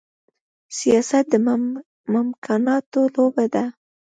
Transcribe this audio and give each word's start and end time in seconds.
سياست 0.77 1.25
د 1.31 1.33
ممکناتو 2.13 3.01
لوبه 3.13 3.45
ده. 3.53 3.65